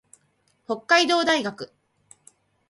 [0.65, 1.71] 北海道大学